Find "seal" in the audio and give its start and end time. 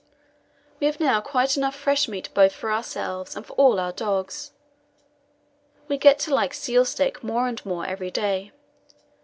6.55-6.85